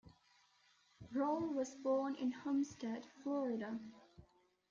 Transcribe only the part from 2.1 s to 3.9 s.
in Homestead, Florida.